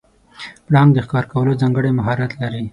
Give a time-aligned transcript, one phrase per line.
[0.67, 2.63] پړانګ د ښکار کولو ځانګړی مهارت لري.